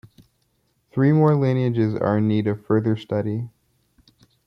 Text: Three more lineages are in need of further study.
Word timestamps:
Three 0.91 1.11
more 1.11 1.35
lineages 1.35 1.93
are 1.93 2.17
in 2.17 2.27
need 2.27 2.47
of 2.47 2.65
further 2.65 2.97
study. 2.97 3.51